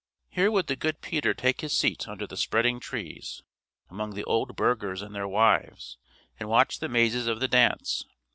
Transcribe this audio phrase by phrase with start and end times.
[0.29, 3.43] Here would the good Peter take his seat under the spreading trees,
[3.87, 5.99] among the old burghers and their wives,
[6.39, 8.07] and watch the mazes of the dance.